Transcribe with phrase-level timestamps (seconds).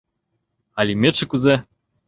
[0.77, 1.55] —А лӱметше кузе?